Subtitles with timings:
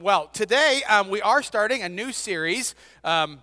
[0.00, 3.40] Well, today um, we are starting a new series um,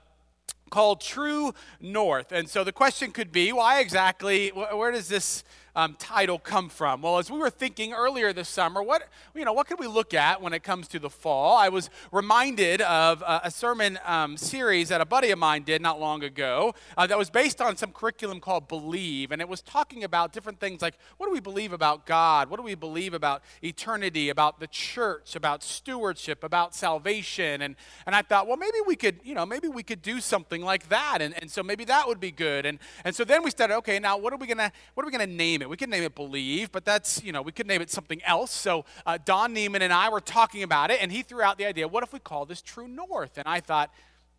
[0.69, 2.31] called True North.
[2.31, 5.43] And so the question could be why exactly, where does this
[5.75, 7.01] um, title come from?
[7.01, 10.13] Well, as we were thinking earlier this summer, what you know, what could we look
[10.13, 11.57] at when it comes to the fall?
[11.57, 15.81] I was reminded of a, a sermon um, series that a buddy of mine did
[15.81, 19.61] not long ago uh, that was based on some curriculum called Believe, and it was
[19.61, 22.49] talking about different things like what do we believe about God?
[22.49, 24.29] What do we believe about eternity?
[24.29, 25.35] About the church?
[25.35, 26.43] About stewardship?
[26.43, 27.61] About salvation?
[27.61, 30.61] And and I thought, well, maybe we could, you know, maybe we could do something
[30.61, 32.65] like that, and, and so maybe that would be good.
[32.65, 35.11] And and so then we started, okay, now what are we gonna what are we
[35.11, 35.64] gonna name it?
[35.65, 35.69] It.
[35.69, 38.51] We could name it Believe, but that's, you know, we could name it something else.
[38.51, 41.65] So uh, Don Neiman and I were talking about it, and he threw out the
[41.65, 43.37] idea what if we call this True North?
[43.37, 43.91] And I thought,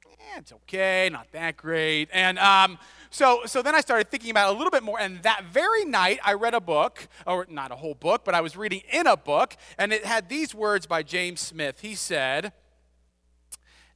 [0.04, 2.08] eh, it's okay, not that great.
[2.12, 2.78] And um,
[3.10, 4.98] so, so then I started thinking about it a little bit more.
[4.98, 8.40] And that very night, I read a book, or not a whole book, but I
[8.40, 11.80] was reading in a book, and it had these words by James Smith.
[11.80, 12.52] He said,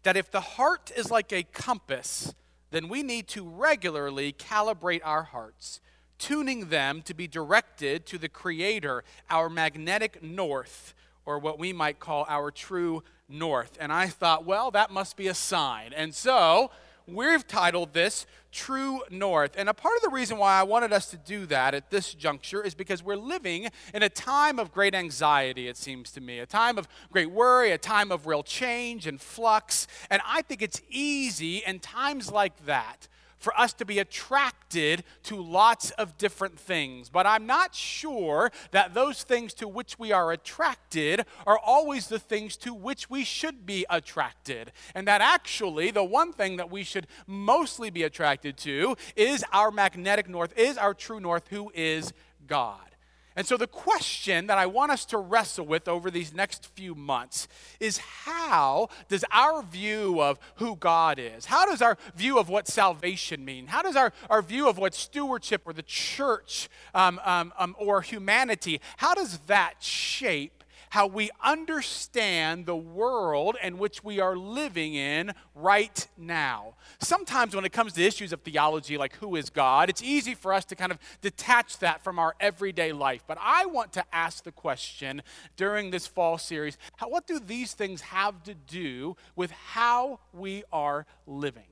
[0.02, 2.34] that if the heart is like a compass,
[2.70, 5.80] then we need to regularly calibrate our hearts
[6.20, 10.94] tuning them to be directed to the Creator, our magnetic north,
[11.26, 13.76] or what we might call our true north.
[13.80, 15.92] And I thought, well, that must be a sign.
[15.94, 16.70] And so
[17.06, 19.52] we've titled this True North.
[19.56, 22.12] And a part of the reason why I wanted us to do that at this
[22.12, 26.38] juncture is because we're living in a time of great anxiety, it seems to me,
[26.40, 29.86] a time of great worry, a time of real change and flux.
[30.10, 33.08] And I think it's easy in times like that
[33.40, 37.08] for us to be attracted to lots of different things.
[37.08, 42.18] But I'm not sure that those things to which we are attracted are always the
[42.18, 44.72] things to which we should be attracted.
[44.94, 49.70] And that actually, the one thing that we should mostly be attracted to is our
[49.70, 52.12] magnetic north, is our true north, who is
[52.46, 52.89] God.
[53.36, 56.96] And so, the question that I want us to wrestle with over these next few
[56.96, 57.46] months
[57.78, 62.66] is how does our view of who God is, how does our view of what
[62.66, 67.52] salvation mean, how does our, our view of what stewardship or the church um, um,
[67.56, 70.59] um, or humanity, how does that shape
[70.90, 76.74] how we understand the world in which we are living in right now.
[76.98, 80.52] Sometimes, when it comes to issues of theology, like who is God, it's easy for
[80.52, 83.24] us to kind of detach that from our everyday life.
[83.26, 85.22] But I want to ask the question
[85.56, 90.64] during this fall series how, what do these things have to do with how we
[90.72, 91.62] are living?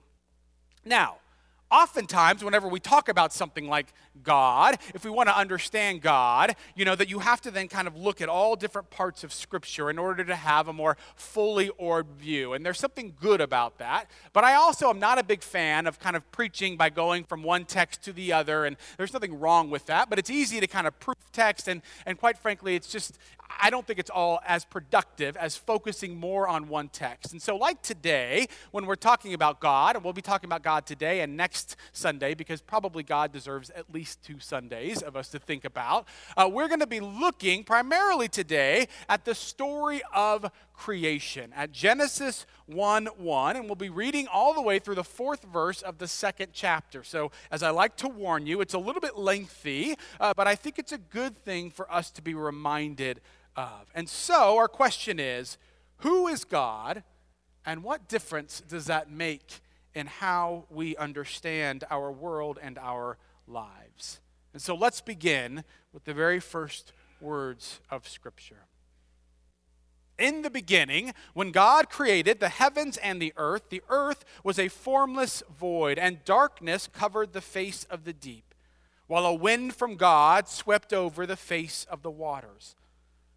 [0.85, 1.17] Now,
[1.71, 3.93] oftentimes whenever we talk about something like
[4.23, 7.87] god if we want to understand god you know that you have to then kind
[7.87, 11.69] of look at all different parts of scripture in order to have a more fully
[11.71, 15.43] orbed view and there's something good about that but i also am not a big
[15.43, 19.13] fan of kind of preaching by going from one text to the other and there's
[19.13, 22.39] nothing wrong with that but it's easy to kind of proof text and and quite
[22.39, 23.19] frankly it's just
[23.61, 27.33] I don't think it's all as productive as focusing more on one text.
[27.33, 30.87] And so, like today, when we're talking about God, and we'll be talking about God
[30.87, 31.58] today and next
[31.93, 36.49] Sunday, because probably God deserves at least two Sundays of us to think about, uh,
[36.51, 43.07] we're going to be looking primarily today at the story of creation, at Genesis 1
[43.07, 43.57] 1.
[43.57, 47.03] And we'll be reading all the way through the fourth verse of the second chapter.
[47.03, 50.55] So, as I like to warn you, it's a little bit lengthy, uh, but I
[50.55, 53.21] think it's a good thing for us to be reminded
[53.57, 53.91] of.
[53.95, 55.59] And so, our question is
[55.99, 57.03] who is God,
[57.67, 59.61] and what difference does that make
[59.95, 64.21] in how we understand our world and our lives?
[64.53, 68.67] And so, let's begin with the very first words of Scripture.
[70.19, 74.69] In the beginning, when God created the heavens and the earth, the earth was a
[74.69, 78.55] formless void, and darkness covered the face of the deep,
[79.07, 82.75] while a wind from God swept over the face of the waters.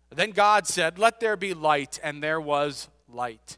[0.10, 3.58] Then God said, Let there be light, and there was light.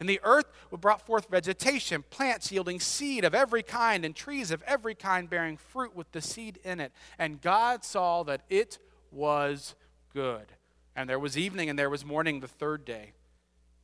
[0.00, 4.62] And the earth brought forth vegetation, plants yielding seed of every kind, and trees of
[4.62, 6.92] every kind bearing fruit with the seed in it.
[7.18, 8.78] And God saw that it
[9.10, 9.74] was
[10.14, 10.46] good.
[10.94, 13.12] And there was evening and there was morning the third day.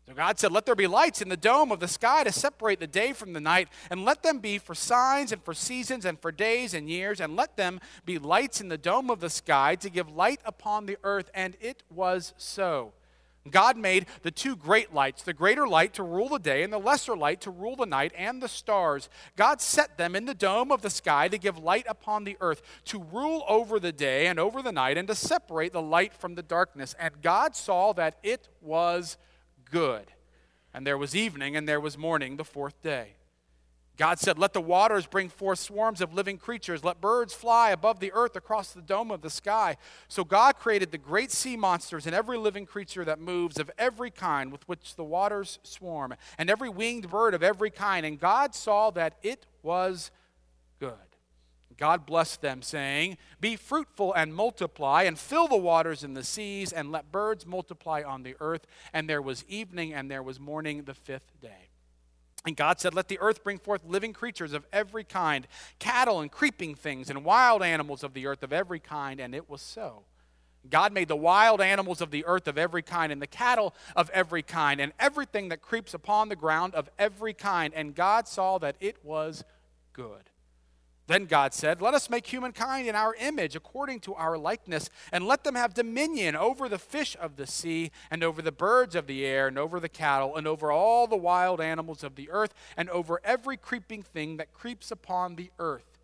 [0.06, 2.78] So God said, Let there be lights in the dome of the sky to separate
[2.78, 6.20] the day from the night, and let them be for signs and for seasons and
[6.20, 9.76] for days and years, and let them be lights in the dome of the sky
[9.76, 11.30] to give light upon the earth.
[11.34, 12.92] And it was so.
[13.50, 16.78] God made the two great lights, the greater light to rule the day, and the
[16.78, 19.10] lesser light to rule the night, and the stars.
[19.36, 22.62] God set them in the dome of the sky to give light upon the earth,
[22.86, 26.36] to rule over the day and over the night, and to separate the light from
[26.36, 26.94] the darkness.
[26.98, 29.18] And God saw that it was
[29.70, 30.12] good.
[30.72, 33.16] And there was evening and there was morning the fourth day.
[33.96, 36.82] God said, Let the waters bring forth swarms of living creatures.
[36.82, 39.76] Let birds fly above the earth across the dome of the sky.
[40.08, 44.10] So God created the great sea monsters and every living creature that moves of every
[44.10, 48.04] kind with which the waters swarm, and every winged bird of every kind.
[48.04, 50.10] And God saw that it was
[50.80, 50.94] good.
[51.76, 56.72] God blessed them, saying, Be fruitful and multiply, and fill the waters in the seas,
[56.72, 58.66] and let birds multiply on the earth.
[58.92, 61.70] And there was evening and there was morning the fifth day.
[62.44, 65.46] And God said, Let the earth bring forth living creatures of every kind,
[65.78, 69.20] cattle and creeping things, and wild animals of the earth of every kind.
[69.20, 70.04] And it was so.
[70.68, 74.10] God made the wild animals of the earth of every kind, and the cattle of
[74.10, 77.72] every kind, and everything that creeps upon the ground of every kind.
[77.74, 79.44] And God saw that it was
[79.92, 80.30] good.
[81.06, 85.26] Then God said, Let us make humankind in our image, according to our likeness, and
[85.26, 89.06] let them have dominion over the fish of the sea, and over the birds of
[89.06, 92.54] the air, and over the cattle, and over all the wild animals of the earth,
[92.76, 95.98] and over every creeping thing that creeps upon the earth.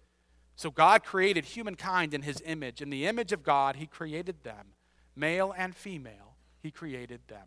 [0.55, 2.83] So God created humankind in his image.
[2.83, 4.75] In the image of God, he created them.
[5.17, 7.47] Male and female, he created them.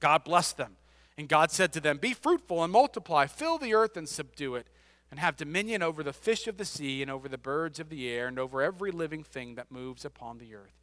[0.00, 0.76] God blessed them.
[1.18, 4.66] And God said to them, Be fruitful and multiply, fill the earth and subdue it
[5.14, 8.08] and have dominion over the fish of the sea and over the birds of the
[8.08, 10.74] air and over every living thing that moves upon the earth.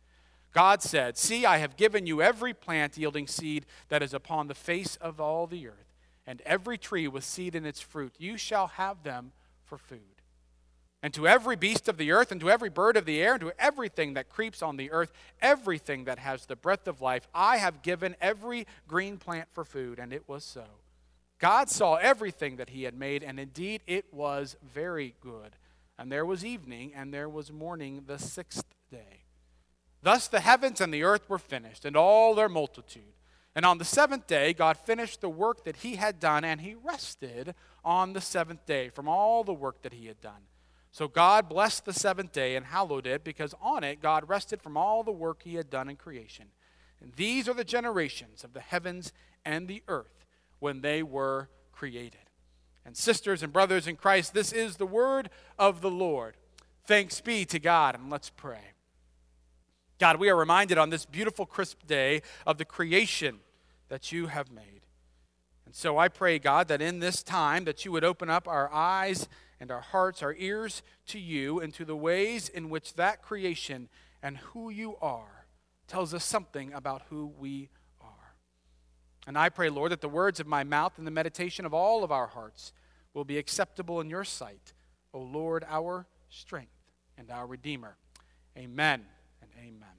[0.54, 4.56] God said, See, I have given you every plant yielding seed that is upon the
[4.56, 8.16] face of all the earth, and every tree with seed in its fruit.
[8.20, 9.34] You shall have them
[9.66, 10.22] for food.
[11.04, 13.42] And to every beast of the earth, and to every bird of the air, and
[13.42, 15.12] to everything that creeps on the earth,
[15.42, 20.00] everything that has the breath of life, I have given every green plant for food.
[20.00, 20.64] And it was so.
[21.42, 25.56] God saw everything that he had made, and indeed it was very good.
[25.98, 29.24] And there was evening, and there was morning the sixth day.
[30.04, 33.16] Thus the heavens and the earth were finished, and all their multitude.
[33.56, 36.76] And on the seventh day, God finished the work that he had done, and he
[36.76, 40.48] rested on the seventh day from all the work that he had done.
[40.92, 44.78] So God blessed the seventh day and hallowed it, because on it God rested from
[44.78, 46.46] all the work he had done in creation.
[47.02, 49.12] And these are the generations of the heavens
[49.44, 50.22] and the earth
[50.62, 52.22] when they were created.
[52.86, 55.30] And sisters and brothers in Christ, this is the word
[55.60, 56.38] of the Lord.
[56.86, 58.72] Thanks be to God, and let's pray.
[60.00, 63.40] God, we are reminded on this beautiful, crisp day of the creation
[63.90, 64.82] that you have made.
[65.66, 68.72] And so I pray, God, that in this time that you would open up our
[68.72, 69.28] eyes
[69.60, 73.90] and our hearts, our ears to you and to the ways in which that creation
[74.24, 75.46] and who you are
[75.88, 77.70] tells us something about who we
[79.28, 82.04] and I pray, Lord, that the words of my mouth and the meditation of all
[82.04, 82.74] of our hearts
[83.14, 84.74] will be acceptable in your sight,
[85.14, 86.72] O Lord, our strength
[87.18, 87.98] and our Redeemer.
[88.58, 89.06] Amen
[89.42, 89.90] and amen.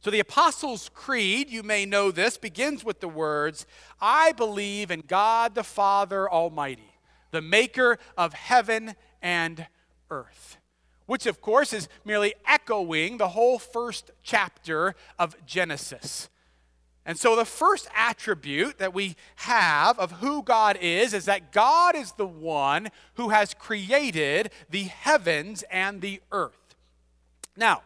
[0.00, 3.64] So, the Apostles' Creed, you may know this, begins with the words
[4.00, 6.92] I believe in God the Father Almighty,
[7.30, 9.66] the maker of heaven and
[10.10, 10.58] earth.
[11.06, 16.28] Which, of course, is merely echoing the whole first chapter of Genesis.
[17.06, 21.94] And so, the first attribute that we have of who God is is that God
[21.94, 26.74] is the one who has created the heavens and the earth.
[27.56, 27.82] Now,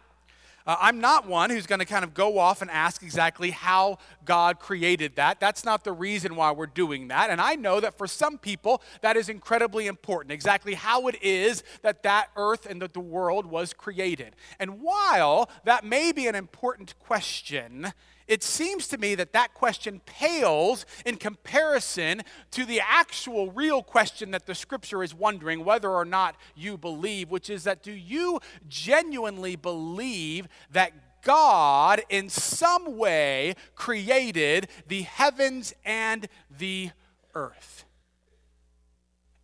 [0.69, 3.97] uh, I'm not one who's going to kind of go off and ask exactly how
[4.27, 5.41] God created that.
[5.41, 7.31] That's not the reason why we're doing that.
[7.31, 11.65] And I know that for some people, that is incredibly important, exactly how it is
[11.81, 14.37] that that earth and that the world was created.
[14.61, 17.95] And while that may be an important question,
[18.29, 24.31] it seems to me that that question pales in comparison to the actual real question
[24.33, 28.39] that the scripture is wondering whether or not you believe, which is that do you
[28.69, 30.93] genuinely believe that
[31.23, 36.91] God in some way created the heavens and the
[37.35, 37.85] earth?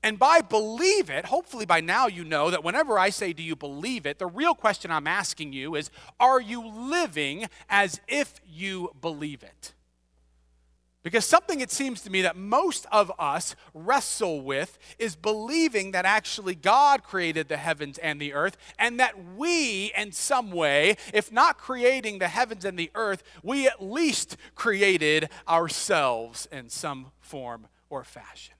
[0.05, 3.57] And by believe it, hopefully by now you know that whenever I say, Do you
[3.57, 4.19] believe it?
[4.19, 9.73] the real question I'm asking you is, Are you living as if you believe it?
[11.03, 16.05] Because something it seems to me that most of us wrestle with is believing that
[16.05, 21.33] actually God created the heavens and the earth, and that we, in some way, if
[21.33, 27.69] not creating the heavens and the earth, we at least created ourselves in some form
[27.89, 28.55] or fashion.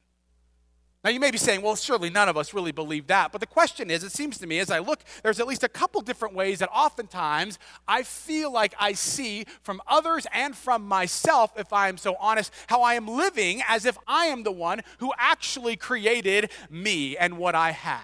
[1.05, 3.31] Now, you may be saying, well, surely none of us really believe that.
[3.31, 5.69] But the question is, it seems to me as I look, there's at least a
[5.69, 11.53] couple different ways that oftentimes I feel like I see from others and from myself,
[11.59, 14.81] if I am so honest, how I am living as if I am the one
[14.97, 18.01] who actually created me and what I have.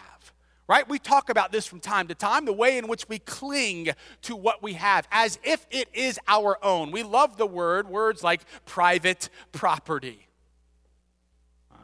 [0.68, 0.86] Right?
[0.86, 3.88] We talk about this from time to time, the way in which we cling
[4.22, 6.90] to what we have as if it is our own.
[6.90, 10.29] We love the word, words like private property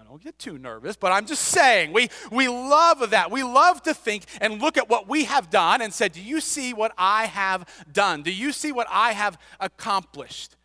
[0.09, 3.31] don't get too nervous, but I'm just saying, we, we love that.
[3.31, 6.41] We love to think and look at what we have done and say, Do you
[6.41, 8.23] see what I have done?
[8.23, 10.57] Do you see what I have accomplished?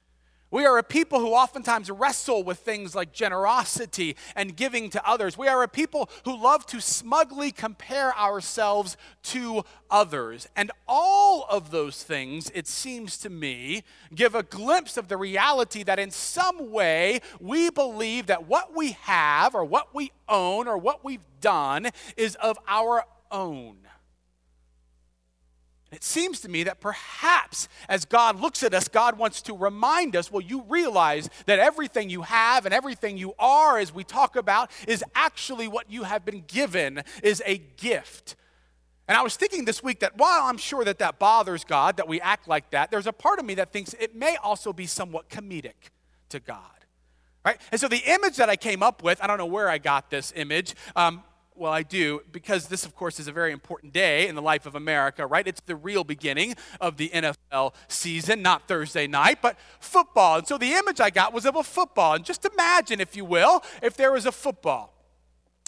[0.51, 5.37] We are a people who oftentimes wrestle with things like generosity and giving to others.
[5.37, 10.49] We are a people who love to smugly compare ourselves to others.
[10.57, 15.83] And all of those things, it seems to me, give a glimpse of the reality
[15.83, 20.77] that in some way we believe that what we have or what we own or
[20.77, 23.77] what we've done is of our own.
[25.91, 30.15] It seems to me that perhaps as God looks at us, God wants to remind
[30.15, 34.37] us well, you realize that everything you have and everything you are, as we talk
[34.37, 38.35] about, is actually what you have been given, is a gift.
[39.09, 42.07] And I was thinking this week that while I'm sure that that bothers God, that
[42.07, 44.85] we act like that, there's a part of me that thinks it may also be
[44.85, 45.91] somewhat comedic
[46.29, 46.57] to God.
[47.43, 47.59] Right?
[47.73, 50.09] And so the image that I came up with, I don't know where I got
[50.09, 51.23] this image, um,
[51.61, 54.65] well, I do, because this, of course, is a very important day in the life
[54.65, 55.47] of America, right?
[55.47, 60.39] It's the real beginning of the NFL season, not Thursday night, but football.
[60.39, 62.15] And so the image I got was of a football.
[62.15, 64.91] And just imagine, if you will, if there was a football.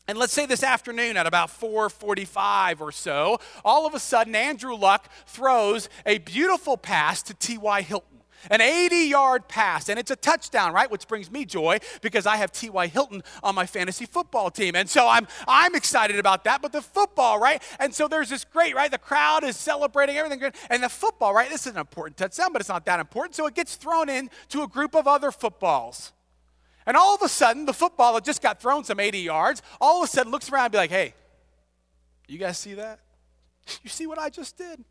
[0.07, 4.75] And let's say this afternoon at about 4:45 or so, all of a sudden Andrew
[4.75, 7.83] Luck throws a beautiful pass to T.Y.
[7.83, 8.12] Hilton
[8.49, 10.89] an 80 yard pass, and it's a touchdown, right?
[10.89, 12.87] Which brings me joy because I have T.Y.
[12.87, 14.75] Hilton on my fantasy football team.
[14.75, 16.61] And so I'm, I'm excited about that.
[16.61, 17.61] But the football, right?
[17.79, 18.91] And so there's this great, right?
[18.91, 20.55] The crowd is celebrating everything good.
[20.69, 21.49] And the football, right?
[21.49, 23.35] This is an important touchdown, but it's not that important.
[23.35, 26.11] So it gets thrown in to a group of other footballs.
[26.85, 30.03] And all of a sudden, the football that just got thrown some 80 yards, all
[30.03, 31.13] of a sudden looks around and be like, hey,
[32.27, 32.99] you guys see that?
[33.81, 34.83] You see what I just did?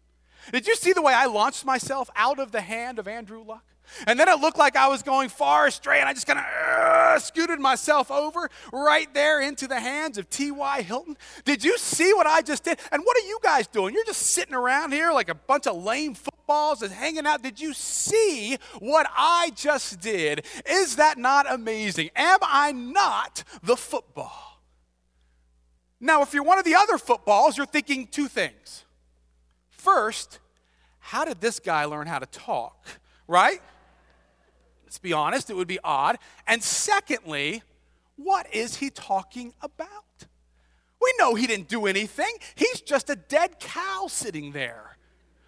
[0.51, 3.65] Did you see the way I launched myself out of the hand of Andrew Luck?
[4.07, 6.45] And then it looked like I was going far astray, and I just kind of
[6.45, 10.83] uh, scooted myself over right there into the hands of T.Y.
[10.83, 11.17] Hilton.
[11.45, 12.79] Did you see what I just did?
[12.91, 13.95] And what are you guys doing?
[13.95, 17.43] You're just sitting around here like a bunch of lame footballs and hanging out.
[17.43, 20.47] Did you see what I just did?
[20.67, 22.11] Is that not amazing?
[22.17, 24.63] Am I not the football?
[26.01, 28.82] Now, if you're one of the other footballs, you're thinking two things.
[29.83, 30.39] First,
[31.01, 32.87] how did this guy learn how to talk,
[33.27, 33.61] right?
[34.85, 36.19] Let's be honest, it would be odd.
[36.47, 37.65] And secondly,
[38.15, 40.05] what is he talking about?
[41.01, 42.33] We know he didn't do anything.
[42.55, 44.92] He's just a dead cow sitting there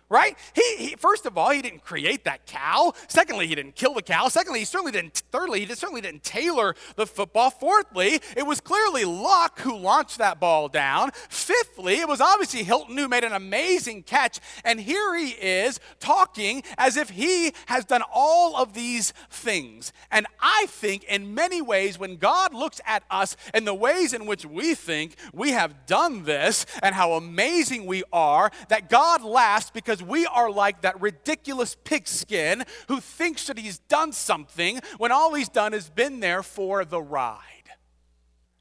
[0.09, 0.37] right?
[0.55, 2.93] He, he, first of all, he didn't create that cow.
[3.09, 4.29] Secondly, he didn't kill the cow.
[4.29, 5.23] Secondly, he certainly didn't.
[5.33, 7.51] Thirdly, he certainly didn't tailor the football.
[7.51, 11.11] Fourthly, it was clearly Luck who launched that ball down.
[11.29, 14.41] Fifthly, it was obviously Hilton who made an amazing catch.
[14.65, 19.93] And here he is talking as if he has done all of these things.
[20.11, 24.27] And I think, in many ways, when God looks at us and the ways in
[24.27, 29.71] which we think we have done this and how amazing we are, that God laughs
[29.71, 35.13] because because we are like that ridiculous pigskin who thinks that he's done something when
[35.13, 37.39] all he's done is been there for the ride.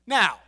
[0.05, 0.39] Now,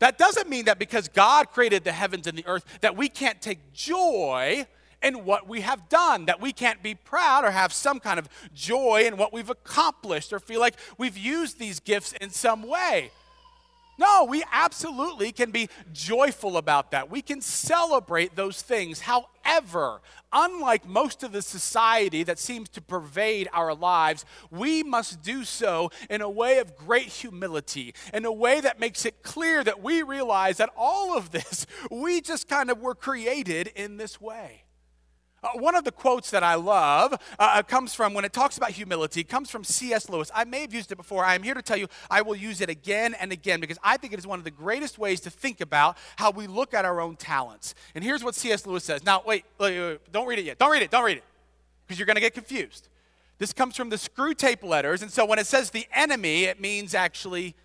[0.00, 3.40] that doesn't mean that because God created the heavens and the earth that we can't
[3.40, 4.66] take joy
[5.00, 8.28] in what we have done, that we can't be proud or have some kind of
[8.52, 13.12] joy in what we've accomplished or feel like we've used these gifts in some way.
[14.00, 17.10] No, we absolutely can be joyful about that.
[17.10, 19.00] We can celebrate those things.
[19.00, 20.00] However,
[20.32, 25.90] unlike most of the society that seems to pervade our lives, we must do so
[26.08, 30.02] in a way of great humility, in a way that makes it clear that we
[30.02, 34.62] realize that all of this, we just kind of were created in this way.
[35.42, 38.56] Uh, one of the quotes that I love uh, uh comes from when it talks
[38.56, 40.08] about humility, comes from C.S.
[40.08, 40.30] Lewis.
[40.34, 41.24] I may have used it before.
[41.24, 43.96] I am here to tell you I will use it again and again because I
[43.96, 46.84] think it is one of the greatest ways to think about how we look at
[46.84, 47.74] our own talents.
[47.94, 48.66] And here's what C.S.
[48.66, 49.04] Lewis says.
[49.04, 50.58] Now, wait, wait, wait don't read it yet.
[50.58, 50.90] Don't read it.
[50.90, 51.24] Don't read it
[51.86, 52.88] because you're going to get confused.
[53.38, 55.00] This comes from the Screwtape letters.
[55.00, 57.56] And so when it says the enemy, it means actually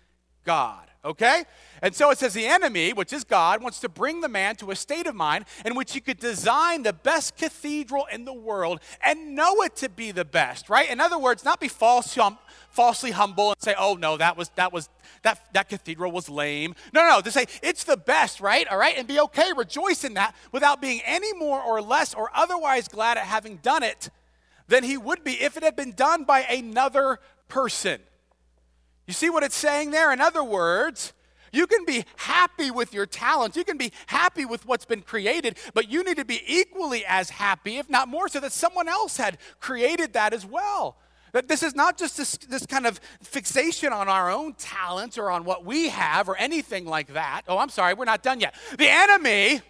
[0.44, 0.85] God.
[1.06, 1.44] Okay?
[1.82, 4.72] And so it says the enemy, which is God, wants to bring the man to
[4.72, 8.80] a state of mind in which he could design the best cathedral in the world
[9.04, 10.90] and know it to be the best, right?
[10.90, 12.38] In other words, not be false, um,
[12.70, 14.88] falsely humble and say, oh no, that was that was
[15.22, 16.74] that that cathedral was lame.
[16.92, 18.66] No, no, to say it's the best, right?
[18.66, 22.30] All right, and be okay, rejoice in that without being any more or less or
[22.34, 24.10] otherwise glad at having done it
[24.66, 28.00] than he would be if it had been done by another person.
[29.06, 30.12] You see what it's saying there?
[30.12, 31.12] In other words,
[31.52, 33.56] you can be happy with your talents.
[33.56, 37.30] You can be happy with what's been created, but you need to be equally as
[37.30, 40.96] happy, if not more so, that someone else had created that as well.
[41.32, 45.30] That this is not just this, this kind of fixation on our own talents or
[45.30, 47.42] on what we have or anything like that.
[47.46, 48.54] Oh, I'm sorry, we're not done yet.
[48.78, 49.60] The enemy,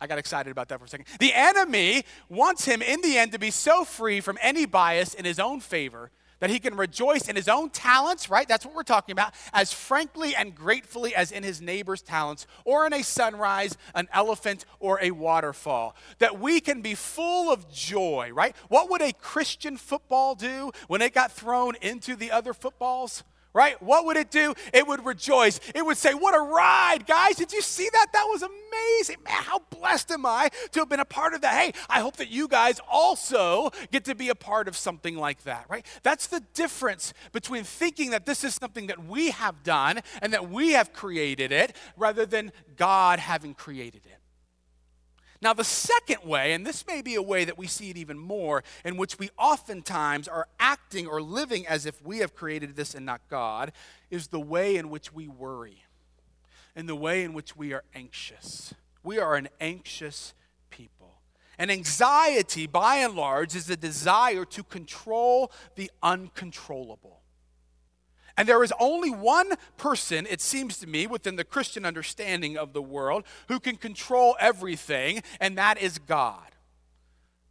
[0.00, 1.06] I got excited about that for a second.
[1.20, 5.24] The enemy wants him in the end to be so free from any bias in
[5.24, 8.48] his own favor that he can rejoice in his own talents, right?
[8.48, 12.86] That's what we're talking about, as frankly and gratefully as in his neighbor's talents, or
[12.86, 15.96] in a sunrise, an elephant, or a waterfall.
[16.18, 18.54] That we can be full of joy, right?
[18.68, 23.24] What would a Christian football do when it got thrown into the other footballs?
[23.52, 23.80] Right?
[23.82, 24.54] What would it do?
[24.72, 25.60] It would rejoice.
[25.74, 27.36] It would say, What a ride, guys.
[27.36, 28.08] Did you see that?
[28.12, 29.16] That was amazing.
[29.24, 31.54] Man, how blessed am I to have been a part of that?
[31.54, 35.44] Hey, I hope that you guys also get to be a part of something like
[35.44, 35.86] that, right?
[36.02, 40.50] That's the difference between thinking that this is something that we have done and that
[40.50, 44.17] we have created it rather than God having created it.
[45.40, 48.18] Now, the second way, and this may be a way that we see it even
[48.18, 52.94] more, in which we oftentimes are acting or living as if we have created this
[52.94, 53.72] and not God,
[54.10, 55.84] is the way in which we worry
[56.74, 58.74] and the way in which we are anxious.
[59.02, 60.34] We are an anxious
[60.70, 61.20] people.
[61.58, 67.17] And anxiety, by and large, is a desire to control the uncontrollable.
[68.38, 72.72] And there is only one person, it seems to me, within the Christian understanding of
[72.72, 76.46] the world who can control everything, and that is God.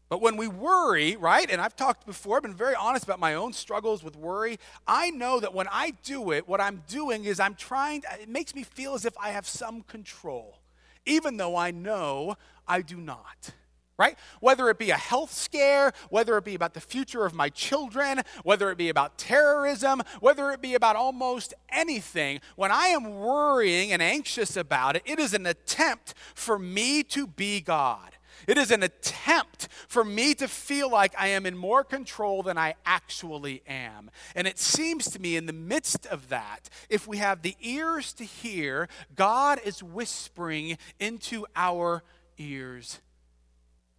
[0.07, 3.33] But when we worry, right, and I've talked before, I've been very honest about my
[3.33, 4.59] own struggles with worry.
[4.87, 8.29] I know that when I do it, what I'm doing is I'm trying, to, it
[8.29, 10.59] makes me feel as if I have some control,
[11.05, 13.51] even though I know I do not
[13.97, 14.17] right?
[14.39, 18.21] Whether it be a health scare, whether it be about the future of my children,
[18.43, 23.91] whether it be about terrorism, whether it be about almost anything, when I am worrying
[23.91, 28.13] and anxious about it, it is an attempt for me to be God.
[28.47, 32.57] It is an attempt for me to feel like I am in more control than
[32.57, 34.11] I actually am.
[34.35, 38.13] And it seems to me, in the midst of that, if we have the ears
[38.13, 42.03] to hear, God is whispering into our
[42.37, 42.99] ears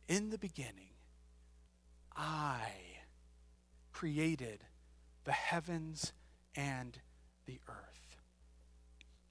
[0.08, 0.90] in the beginning,
[2.16, 2.70] I
[3.92, 4.64] created
[5.24, 6.12] the heavens
[6.54, 6.98] and
[7.46, 8.16] the earth.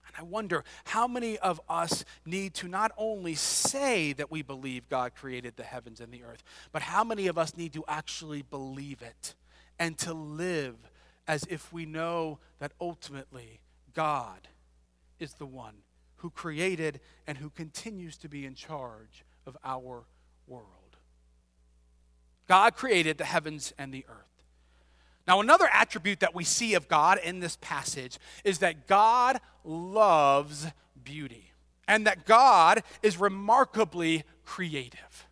[0.08, 4.88] And I wonder how many of us need to not only say that we believe
[4.88, 8.42] God created the heavens and the earth, but how many of us need to actually
[8.42, 9.36] believe it
[9.80, 10.76] and to live
[11.28, 13.60] as if we know that ultimately
[13.94, 14.48] God
[15.20, 15.76] is the one
[16.18, 20.06] who created and who continues to be in charge of our
[20.48, 20.66] world.
[22.48, 24.28] God created the heavens and the earth.
[25.28, 30.68] Now, another attribute that we see of God in this passage is that God loves
[31.04, 31.52] beauty
[31.88, 35.28] and that God is remarkably creative.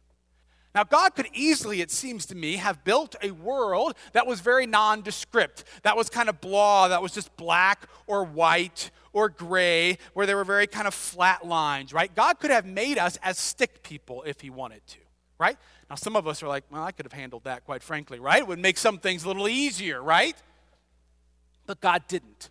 [0.74, 4.66] Now, God could easily, it seems to me, have built a world that was very
[4.66, 10.26] nondescript, that was kind of blah, that was just black or white or gray, where
[10.26, 12.14] there were very kind of flat lines, right?
[12.14, 14.98] God could have made us as stick people if He wanted to
[15.38, 15.58] right?
[15.90, 18.40] Now, some of us are like, well, I could have handled that, quite frankly, right?
[18.40, 20.36] It would make some things a little easier, right?
[21.66, 22.50] But God didn't.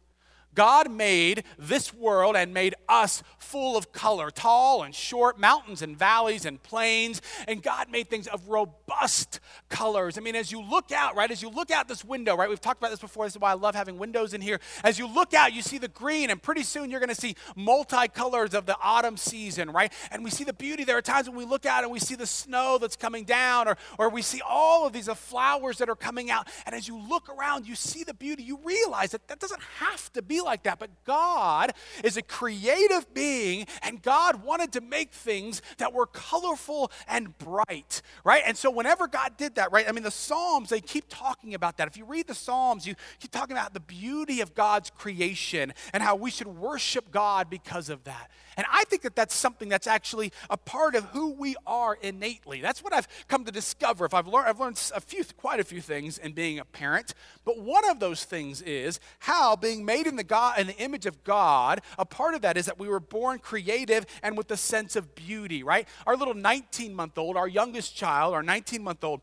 [0.54, 5.96] God made this world and made us full of color, tall and short, mountains and
[5.96, 7.20] valleys and plains.
[7.46, 10.18] And God made things of robust colors.
[10.18, 12.60] I mean, as you look out, right, as you look out this window, right, we've
[12.60, 13.26] talked about this before.
[13.26, 14.60] This is why I love having windows in here.
[14.82, 17.34] As you look out, you see the green, and pretty soon you're going to see
[17.56, 19.92] multicolors of the autumn season, right?
[20.10, 20.84] And we see the beauty.
[20.84, 23.68] There are times when we look out and we see the snow that's coming down,
[23.68, 26.48] or, or we see all of these uh, flowers that are coming out.
[26.66, 28.42] And as you look around, you see the beauty.
[28.42, 30.78] You realize that that doesn't have to be like that.
[30.78, 36.90] But God is a creative being, and God wanted to make things that were colorful
[37.08, 38.42] and bright, right?
[38.46, 39.88] And so whenever God did that, right?
[39.88, 41.88] I mean, the Psalms, they keep talking about that.
[41.88, 46.02] If you read the Psalms, you keep talking about the beauty of God's creation and
[46.02, 48.30] how we should worship God because of that.
[48.56, 52.60] And I think that that's something that's actually a part of who we are innately.
[52.60, 54.04] That's what I've come to discover.
[54.04, 57.14] If I've learned, I've learned a few, quite a few things in being a parent.
[57.44, 61.06] But one of those things is how being made in the God, in the image
[61.06, 64.56] of God, a part of that is that we were born creative and with a
[64.56, 65.62] sense of beauty.
[65.62, 65.86] Right?
[66.08, 69.20] Our little 19 month old, our youngest child, our 19 month old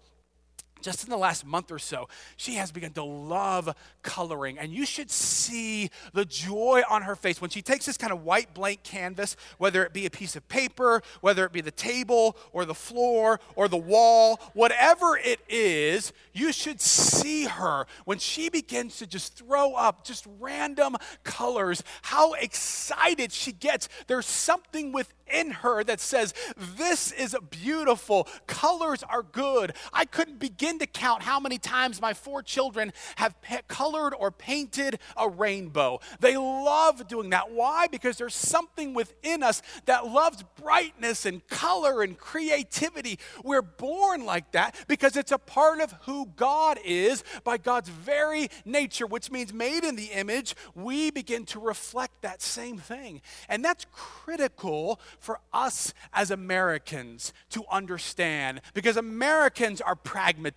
[0.82, 4.58] just in the last month or so, she has begun to love coloring.
[4.58, 8.24] And you should see the joy on her face when she takes this kind of
[8.24, 12.36] white blank canvas, whether it be a piece of paper, whether it be the table
[12.52, 18.50] or the floor or the wall, whatever it is, you should see her when she
[18.50, 23.88] begins to just throw up just random colors, how excited she gets.
[24.08, 28.28] There's something within her that says, This is beautiful.
[28.48, 29.74] Colors are good.
[29.94, 33.36] I couldn't begin begin to count how many times my four children have
[33.68, 36.00] colored or painted a rainbow.
[36.20, 37.52] They love doing that.
[37.52, 37.88] Why?
[37.88, 43.20] Because there's something within us that loves brightness and color and creativity.
[43.44, 48.48] We're born like that because it's a part of who God is by God's very
[48.64, 53.22] nature, which means made in the image, we begin to reflect that same thing.
[53.50, 59.96] And that's critical for us as Americans to understand because Americans are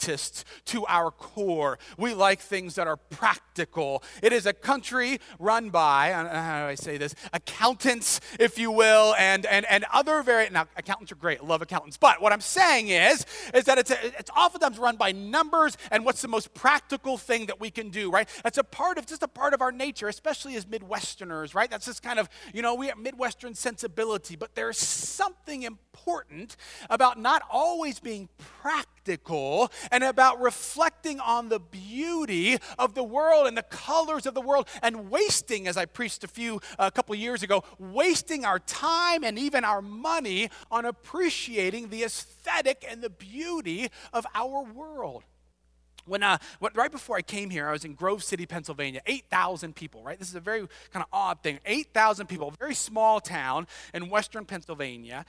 [0.04, 1.78] to our core.
[1.96, 4.02] We like things that are practical.
[4.22, 8.58] It is a country run by, uh, uh, how do I say this, accountants, if
[8.58, 12.20] you will, and, and, and other very, now accountants are great, I love accountants, but
[12.20, 16.22] what I'm saying is, is that it's, a, it's oftentimes run by numbers and what's
[16.22, 18.28] the most practical thing that we can do, right?
[18.42, 21.70] That's a part of, just a part of our nature, especially as Midwesterners, right?
[21.70, 26.56] That's just kind of, you know, we have Midwestern sensibility, but there's something important
[26.90, 33.57] about not always being practical and about reflecting on the beauty of the world and
[33.57, 37.44] the colors of the world and wasting, as I preached a few, a couple years
[37.44, 43.88] ago, wasting our time and even our money on appreciating the aesthetic and the beauty
[44.12, 45.22] of our world.
[46.07, 49.00] When, uh, what, right before I came here, I was in Grove City, Pennsylvania.
[49.07, 50.18] 8,000 people, right?
[50.18, 51.61] This is a very kind of odd thing.
[51.64, 55.24] 8,000 people, very small town in western Pennsylvania.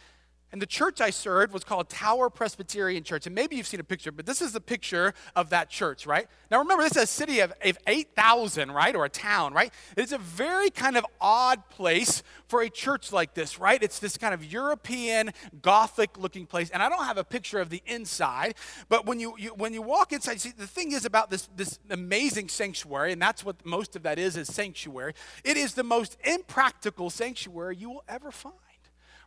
[0.55, 3.25] And the church I served was called Tower Presbyterian Church.
[3.25, 6.29] And maybe you've seen a picture, but this is the picture of that church, right?
[6.49, 8.95] Now remember, this is a city of, of 8,000, right?
[8.95, 9.73] Or a town, right?
[9.97, 13.83] It's a very kind of odd place for a church like this, right?
[13.83, 16.69] It's this kind of European, Gothic looking place.
[16.69, 18.55] And I don't have a picture of the inside,
[18.87, 21.79] but when you, you when you walk inside, see, the thing is about this, this
[21.89, 25.15] amazing sanctuary, and that's what most of that is, is sanctuary.
[25.43, 28.55] It is the most impractical sanctuary you will ever find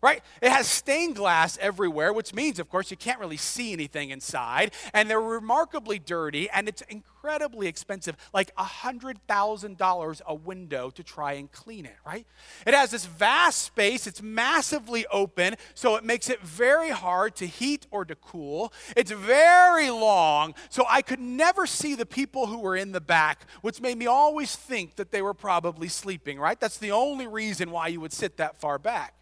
[0.03, 0.23] right?
[0.41, 4.73] It has stained glass everywhere, which means, of course, you can't really see anything inside.
[4.95, 11.51] And they're remarkably dirty, and it's incredibly expensive like $100,000 a window to try and
[11.51, 12.27] clean it, right?
[12.67, 17.47] It has this vast space, it's massively open, so it makes it very hard to
[17.47, 18.73] heat or to cool.
[18.97, 23.47] It's very long, so I could never see the people who were in the back,
[23.63, 26.59] which made me always think that they were probably sleeping, right?
[26.59, 29.18] That's the only reason why you would sit that far back.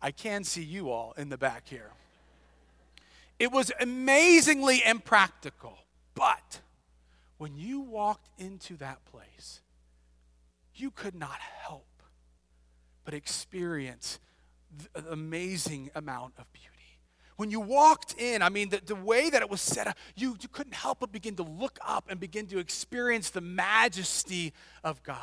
[0.00, 1.90] I can see you all in the back here.
[3.38, 5.78] It was amazingly impractical,
[6.14, 6.60] but
[7.38, 9.60] when you walked into that place,
[10.74, 11.84] you could not help
[13.04, 14.18] but experience
[14.94, 16.66] the amazing amount of beauty.
[17.36, 20.36] When you walked in, I mean, the, the way that it was set up, you,
[20.40, 25.02] you couldn't help but begin to look up and begin to experience the majesty of
[25.02, 25.18] God.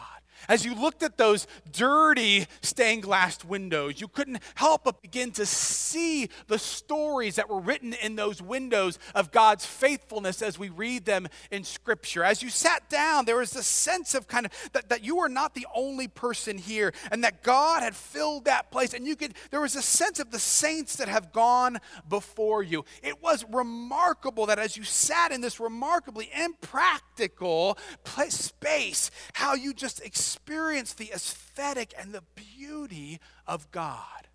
[0.50, 5.46] As you looked at those dirty stained glass windows, you couldn't help but begin to
[5.46, 11.06] see the stories that were written in those windows of God's faithfulness as we read
[11.06, 12.24] them in Scripture.
[12.24, 15.30] As you sat down, there was a sense of kind of that, that you were
[15.30, 18.93] not the only person here and that God had filled that place.
[18.93, 22.86] And you could, there was a sense of the saints that have gone before you.
[23.02, 29.74] It was remarkable that as you sat in this remarkably impractical place, space, how you
[29.74, 34.28] just experience the aesthetic and the beauty of God.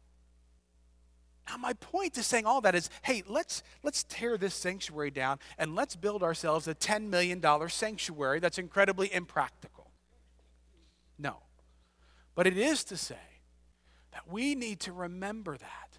[1.49, 5.39] Now, my point to saying all that is hey, let's, let's tear this sanctuary down
[5.57, 9.91] and let's build ourselves a $10 million sanctuary that's incredibly impractical.
[11.19, 11.39] No.
[12.35, 13.17] But it is to say
[14.13, 15.99] that we need to remember that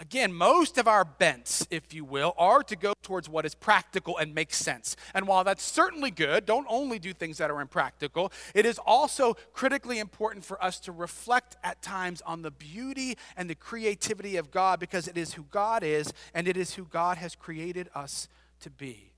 [0.00, 4.16] Again, most of our bents, if you will, are to go towards what is practical
[4.16, 4.96] and makes sense.
[5.12, 9.34] And while that's certainly good, don't only do things that are impractical, it is also
[9.52, 14.50] critically important for us to reflect at times on the beauty and the creativity of
[14.50, 18.26] God because it is who God is and it is who God has created us
[18.60, 19.12] to be.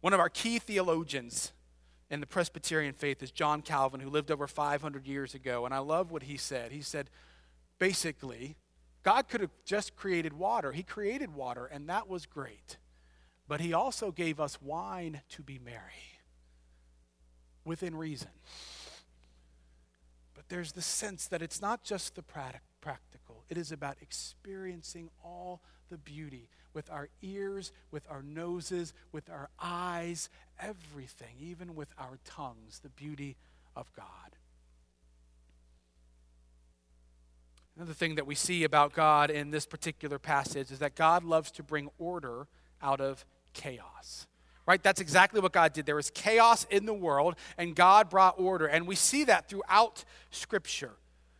[0.00, 1.52] One of our key theologians
[2.08, 5.64] in the Presbyterian faith is John Calvin, who lived over 500 years ago.
[5.64, 6.70] And I love what he said.
[6.70, 7.10] He said,
[7.80, 8.54] basically,
[9.02, 10.72] God could have just created water.
[10.72, 12.76] He created water, and that was great.
[13.48, 16.20] But He also gave us wine to be merry
[17.64, 18.30] within reason.
[20.34, 25.60] But there's the sense that it's not just the practical, it is about experiencing all
[25.90, 30.28] the beauty with our ears, with our noses, with our eyes,
[30.60, 33.36] everything, even with our tongues, the beauty
[33.74, 34.36] of God.
[37.76, 41.50] Another thing that we see about God in this particular passage is that God loves
[41.52, 42.46] to bring order
[42.82, 44.26] out of chaos.
[44.66, 44.82] Right?
[44.82, 45.86] That's exactly what God did.
[45.86, 48.66] There was chaos in the world, and God brought order.
[48.66, 50.92] And we see that throughout Scripture.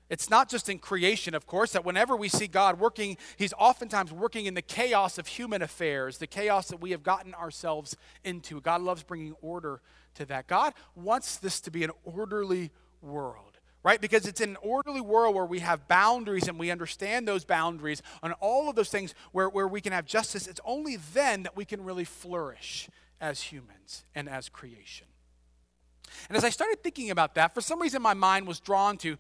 [0.09, 4.13] It's not just in creation, of course, that whenever we see God working, He's oftentimes
[4.13, 8.61] working in the chaos of human affairs, the chaos that we have gotten ourselves into.
[8.61, 9.81] God loves bringing order
[10.15, 10.49] to that.
[10.49, 13.50] God wants this to be an orderly world
[13.83, 14.01] right?
[14.01, 18.33] Because it's an orderly world where we have boundaries and we understand those boundaries on
[18.35, 20.47] all of those things where, where we can have justice.
[20.47, 22.89] It's only then that we can really flourish
[23.21, 25.07] as humans and as creation.
[26.29, 29.17] And as I started thinking about that, for some reason my mind was drawn to,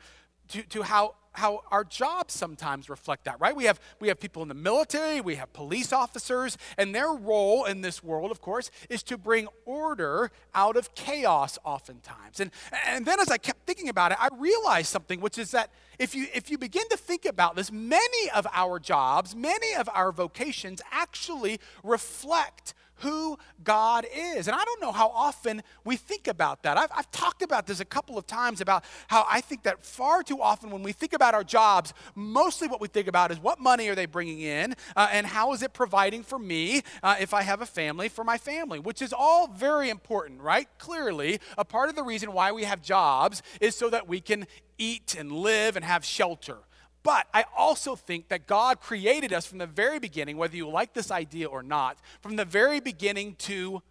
[0.48, 3.54] to, to how how our jobs sometimes reflect that, right?
[3.54, 7.64] We have, we have people in the military, we have police officers, and their role
[7.64, 12.40] in this world, of course, is to bring order out of chaos oftentimes.
[12.40, 12.50] And,
[12.86, 16.14] and then as I kept thinking about it, I realized something, which is that if
[16.14, 20.12] you, if you begin to think about this, many of our jobs, many of our
[20.12, 24.48] vocations actually reflect who God is.
[24.48, 26.76] And I don't know how often we think about that.
[26.76, 30.22] I've, I've, talked about this a couple of times about how I think that far
[30.22, 33.58] too often when we think about our jobs, mostly what we think about is what
[33.58, 37.34] money are they bringing in uh, and how is it providing for me uh, if
[37.34, 40.68] I have a family, for my family, which is all very important, right?
[40.78, 44.46] Clearly, a part of the reason why we have jobs is so that we can
[44.78, 46.58] eat and live and have shelter.
[47.02, 50.92] But I also think that God created us from the very beginning, whether you like
[50.92, 53.82] this idea or not, from the very beginning to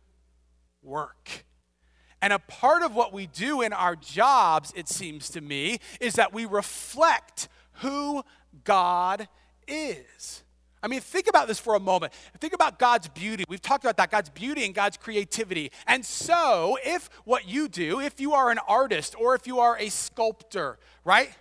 [0.84, 1.46] work.
[2.22, 6.14] And a part of what we do in our jobs, it seems to me, is
[6.16, 8.24] that we reflect who
[8.64, 9.28] God
[9.68, 10.44] is.
[10.82, 12.14] I mean, think about this for a moment.
[12.40, 13.44] Think about God's beauty.
[13.50, 15.72] We've talked about that, God's beauty and God's creativity.
[15.88, 19.78] And so, if what you do, if you are an artist or if you are
[19.78, 21.32] a sculptor, right?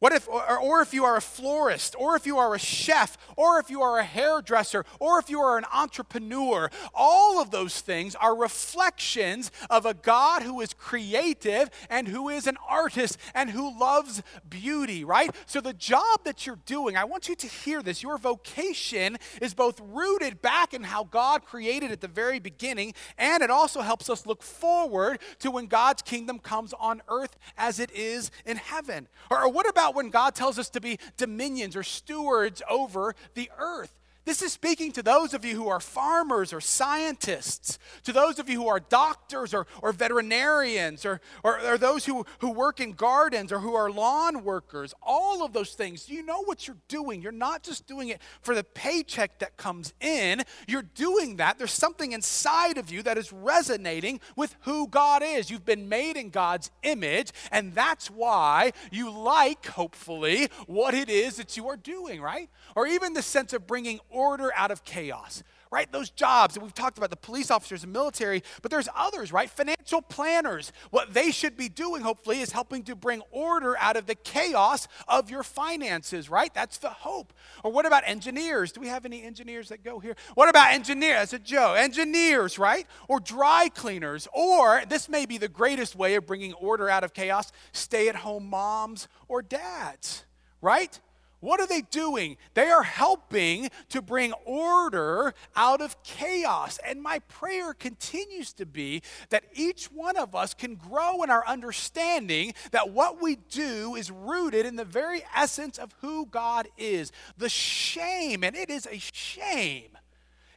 [0.00, 3.18] What if, or, or, if you are a florist, or if you are a chef,
[3.36, 7.82] or if you are a hairdresser, or if you are an entrepreneur, all of those
[7.82, 13.50] things are reflections of a God who is creative and who is an artist and
[13.50, 15.34] who loves beauty, right?
[15.44, 18.02] So the job that you're doing, I want you to hear this.
[18.02, 23.42] Your vocation is both rooted back in how God created at the very beginning, and
[23.42, 27.90] it also helps us look forward to when God's kingdom comes on earth as it
[27.90, 29.06] is in heaven.
[29.30, 33.14] Or, or what about about when God tells us to be dominions or stewards over
[33.34, 33.92] the earth.
[34.30, 38.48] This is speaking to those of you who are farmers or scientists, to those of
[38.48, 42.92] you who are doctors or, or veterinarians, or, or, or, those who, who work in
[42.92, 44.94] gardens or who are lawn workers.
[45.02, 46.08] All of those things.
[46.08, 47.20] You know what you're doing.
[47.22, 51.58] You're not just doing it for the paycheck that comes in, you're doing that.
[51.58, 55.50] There's something inside of you that is resonating with who God is.
[55.50, 61.38] You've been made in God's image, and that's why you like, hopefully, what it is
[61.38, 62.48] that you are doing, right?
[62.76, 64.19] Or even the sense of bringing order
[64.54, 65.90] out of chaos right?
[65.92, 69.48] Those jobs, that we've talked about the police officers and military, but there's others, right?
[69.48, 70.72] Financial planners.
[70.90, 74.88] What they should be doing, hopefully, is helping to bring order out of the chaos
[75.06, 76.52] of your finances, right?
[76.52, 77.32] That's the hope.
[77.62, 78.72] Or what about engineers?
[78.72, 80.16] Do we have any engineers that go here?
[80.34, 81.30] What about engineers?
[81.30, 81.76] That's a joke.
[81.76, 82.86] Engineers, right?
[83.06, 84.26] Or dry cleaners.
[84.32, 88.16] Or this may be the greatest way of bringing order out of chaos stay at
[88.16, 90.24] home moms or dads,
[90.60, 90.98] right?
[91.40, 92.36] What are they doing?
[92.52, 96.78] They are helping to bring order out of chaos.
[96.86, 101.46] And my prayer continues to be that each one of us can grow in our
[101.46, 107.10] understanding that what we do is rooted in the very essence of who God is.
[107.38, 109.96] The shame, and it is a shame,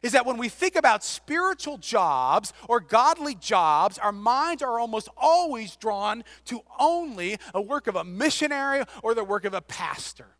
[0.02, 5.08] is that when we think about spiritual jobs or godly jobs, our minds are almost
[5.16, 10.33] always drawn to only a work of a missionary or the work of a pastor.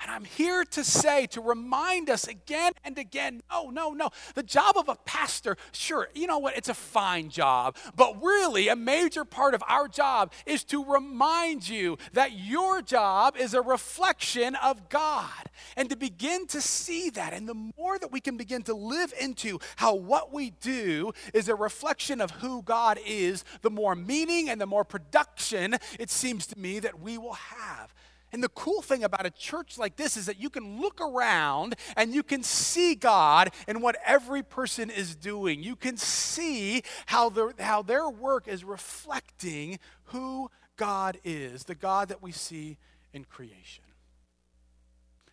[0.00, 4.10] And I'm here to say, to remind us again and again no, no, no.
[4.34, 6.56] The job of a pastor, sure, you know what?
[6.56, 7.76] It's a fine job.
[7.94, 13.36] But really, a major part of our job is to remind you that your job
[13.36, 15.30] is a reflection of God.
[15.76, 17.32] And to begin to see that.
[17.32, 21.48] And the more that we can begin to live into how what we do is
[21.48, 26.46] a reflection of who God is, the more meaning and the more production it seems
[26.48, 27.94] to me that we will have.
[28.36, 31.74] And the cool thing about a church like this is that you can look around
[31.96, 35.62] and you can see God in what every person is doing.
[35.62, 42.08] You can see how, the, how their work is reflecting who God is, the God
[42.08, 42.76] that we see
[43.14, 43.84] in creation.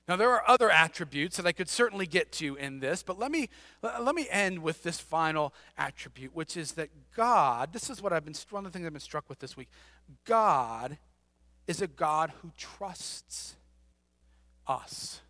[0.08, 3.32] Now, there are other attributes that I could certainly get to in this, but let
[3.32, 3.50] me,
[3.82, 6.88] let me end with this final attribute, which is that
[7.18, 9.58] God, this is what I've been, one of the things I've been struck with this
[9.58, 9.68] week
[10.24, 10.98] God
[11.68, 13.56] is a God who trusts
[14.68, 15.22] us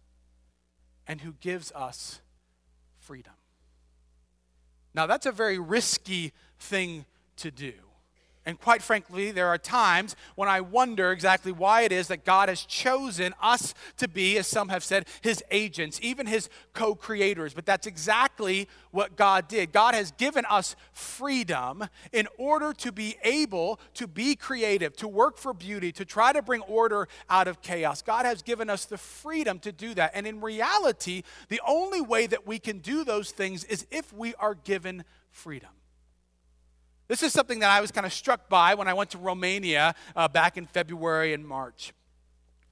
[1.07, 2.21] and who gives us
[2.99, 3.33] freedom.
[4.93, 7.05] Now, that's a very risky thing
[7.37, 7.73] to do.
[8.45, 12.49] And quite frankly, there are times when I wonder exactly why it is that God
[12.49, 17.53] has chosen us to be, as some have said, his agents, even his co creators.
[17.53, 19.71] But that's exactly what God did.
[19.71, 25.37] God has given us freedom in order to be able to be creative, to work
[25.37, 28.01] for beauty, to try to bring order out of chaos.
[28.01, 30.11] God has given us the freedom to do that.
[30.13, 34.35] And in reality, the only way that we can do those things is if we
[34.35, 35.69] are given freedom.
[37.07, 39.95] This is something that I was kind of struck by when I went to Romania
[40.15, 41.93] uh, back in February and March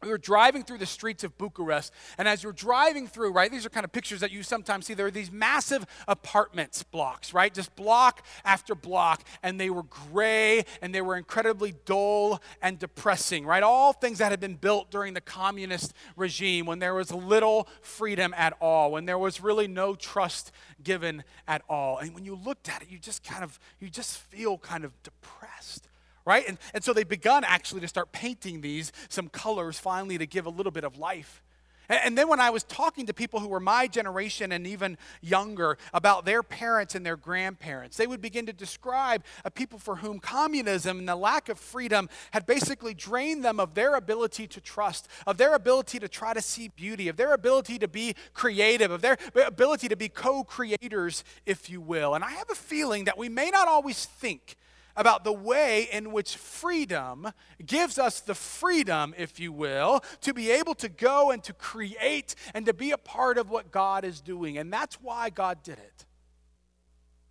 [0.02, 3.66] we were driving through the streets of Bucharest, and as you're driving through, right, these
[3.66, 4.94] are kind of pictures that you sometimes see.
[4.94, 10.64] There are these massive apartments blocks, right, just block after block, and they were gray
[10.82, 13.64] and they were incredibly dull and depressing, right?
[13.64, 18.34] All things that had been built during the communist regime when there was little freedom
[18.36, 20.52] at all, when there was really no trust
[20.84, 22.00] given at all.
[22.00, 24.92] And when you looked at it, you just kind of, you just feel kind of
[25.04, 25.88] depressed
[26.26, 26.48] right?
[26.48, 30.46] And, and so they begun actually to start painting these, some colors finally to give
[30.46, 31.42] a little bit of life.
[31.92, 34.98] And, and then when I was talking to people who were my generation and even
[35.22, 39.98] younger about their parents and their grandparents, they would begin to describe a people for
[39.98, 44.62] whom communism and the lack of freedom had basically drained them of their ability to
[44.62, 48.90] trust, of their ability to try to see beauty, of their ability to be creative,
[48.90, 52.16] of their ability to be co creators, if you will.
[52.16, 54.56] And I have a feeling that we may not always think
[54.96, 57.32] about the way in which freedom
[57.66, 62.36] gives us the freedom, if you will, to be able to go and to create
[62.54, 64.58] and to be a part of what God is doing.
[64.58, 66.06] And that's why God did it.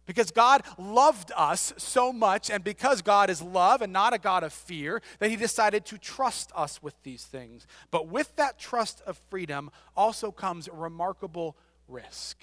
[0.07, 4.43] Because God loved us so much, and because God is love and not a God
[4.43, 7.65] of fear, that He decided to trust us with these things.
[7.93, 12.39] But with that trust of freedom also comes a remarkable risk.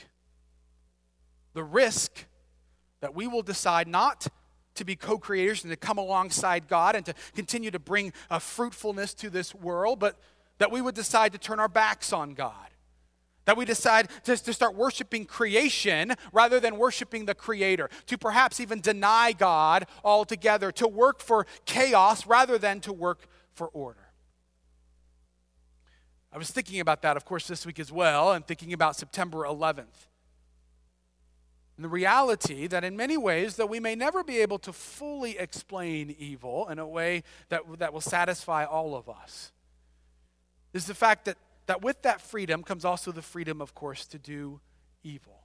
[1.55, 2.25] The risk
[3.01, 4.27] that we will decide not
[4.77, 8.39] to be co creators and to come alongside God and to continue to bring a
[8.39, 10.17] fruitfulness to this world, but
[10.57, 12.53] that we would decide to turn our backs on God.
[13.45, 18.59] That we decide to, to start worshiping creation rather than worshiping the Creator, to perhaps
[18.59, 24.07] even deny God altogether, to work for chaos rather than to work for order.
[26.33, 29.39] I was thinking about that, of course, this week as well, and thinking about September
[29.39, 30.07] 11th.
[31.77, 35.37] And the reality that in many ways, that we may never be able to fully
[35.37, 39.51] explain evil in a way that, that will satisfy all of us,
[40.73, 41.37] is the fact that,
[41.67, 44.59] that with that freedom comes also the freedom, of course, to do
[45.03, 45.43] evil.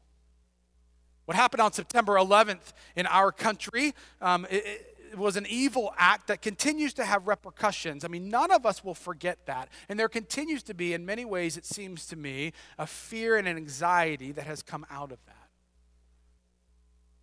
[1.26, 6.28] What happened on September 11th in our country um, it, it was an evil act
[6.28, 8.02] that continues to have repercussions.
[8.02, 9.68] I mean, none of us will forget that.
[9.90, 13.46] And there continues to be, in many ways, it seems to me, a fear and
[13.46, 15.41] an anxiety that has come out of that.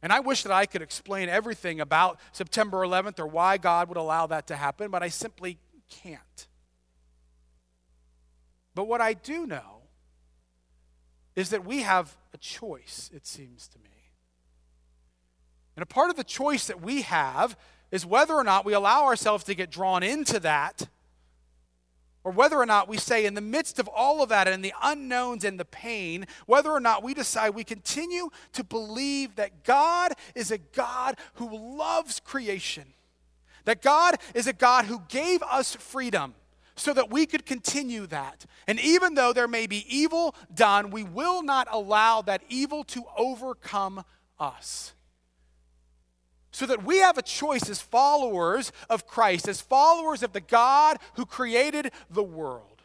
[0.02, 3.98] And I wish that I could explain everything about September 11th or why God would
[3.98, 5.58] allow that to happen, but I simply
[5.90, 6.48] can't.
[8.76, 9.82] But what I do know
[11.36, 13.90] is that we have a choice, it seems to me.
[15.76, 17.58] And a part of the choice that we have
[17.92, 20.88] is whether or not we allow ourselves to get drawn into that
[22.24, 24.74] or whether or not we say, in the midst of all of that and the
[24.84, 30.14] unknowns and the pain, whether or not we decide we continue to believe that God
[30.36, 32.86] is a God who loves creation,
[33.66, 36.36] that God is a God who gave us freedom
[36.76, 38.46] so that we could continue that.
[38.68, 43.04] And even though there may be evil done, we will not allow that evil to
[43.18, 44.04] overcome
[44.40, 44.94] us
[46.60, 50.98] so that we have a choice as followers of Christ, as followers of the God
[51.14, 52.79] who created the world.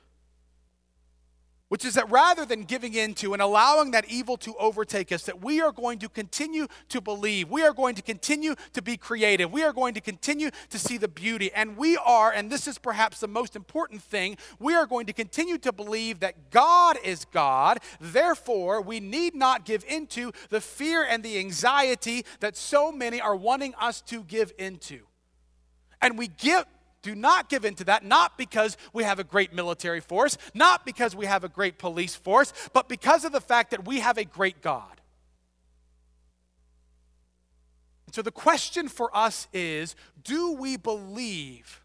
[1.75, 5.43] Which is that rather than giving into and allowing that evil to overtake us, that
[5.43, 7.51] we are going to continue to believe.
[7.51, 9.51] We are going to continue to be creative.
[9.51, 11.51] We are going to continue to see the beauty.
[11.53, 15.13] And we are, and this is perhaps the most important thing, we are going to
[15.13, 17.81] continue to believe that God is God.
[18.01, 23.35] Therefore, we need not give into the fear and the anxiety that so many are
[23.35, 25.01] wanting us to give into.
[26.01, 26.67] And we give
[27.05, 30.85] do not give in to that, not because we have a great military force, not
[30.85, 34.19] because we have a great police force, but because of the fact that we have
[34.19, 35.01] a great God.
[38.11, 41.83] So the question for us is do we believe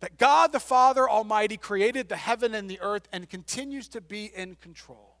[0.00, 4.26] that God the Father Almighty created the heaven and the earth and continues to be
[4.26, 5.11] in control?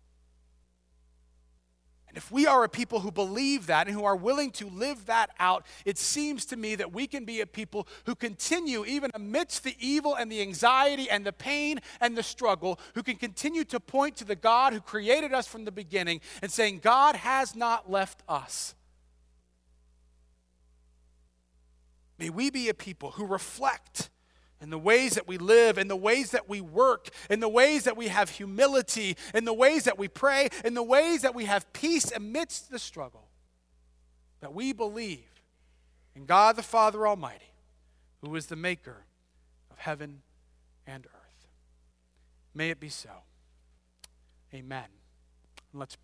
[2.12, 5.06] And if we are a people who believe that and who are willing to live
[5.06, 9.10] that out, it seems to me that we can be a people who continue, even
[9.14, 13.64] amidst the evil and the anxiety and the pain and the struggle, who can continue
[13.64, 17.56] to point to the God who created us from the beginning and saying, God has
[17.56, 18.74] not left us.
[22.18, 24.10] May we be a people who reflect
[24.62, 27.84] in the ways that we live, in the ways that we work, in the ways
[27.84, 31.44] that we have humility, in the ways that we pray, in the ways that we
[31.46, 33.28] have peace amidst the struggle,
[34.40, 35.42] that we believe
[36.14, 37.52] in God the Father Almighty,
[38.20, 39.04] who is the maker
[39.70, 40.22] of heaven
[40.86, 41.48] and earth.
[42.54, 43.10] May it be so.
[44.54, 44.86] Amen.
[45.74, 45.96] Let's.